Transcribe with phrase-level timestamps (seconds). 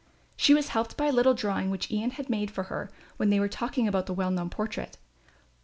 [0.35, 3.39] She was helped by a little drawing which Ian had made for her when they
[3.39, 4.97] were talking about the well known portrait.